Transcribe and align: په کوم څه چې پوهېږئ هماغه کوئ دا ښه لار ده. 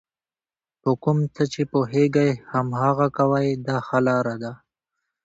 په 0.81 0.89
کوم 1.03 1.17
څه 1.35 1.43
چې 1.53 1.61
پوهېږئ 1.71 2.31
هماغه 2.51 3.07
کوئ 3.17 3.47
دا 3.67 3.77
ښه 3.87 3.99
لار 4.07 4.27
ده. 4.43 4.53